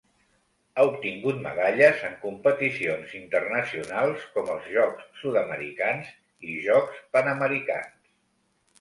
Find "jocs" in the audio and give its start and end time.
4.79-5.07, 6.69-7.09